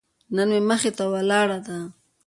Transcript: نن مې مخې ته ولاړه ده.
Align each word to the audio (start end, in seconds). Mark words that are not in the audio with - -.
نن 0.35 0.47
مې 0.53 0.59
مخې 0.69 0.91
ته 0.97 1.03
ولاړه 1.13 1.57
ده. 1.67 1.77